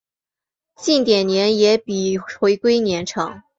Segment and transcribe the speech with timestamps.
[0.77, 3.43] 近点年也比回归年长。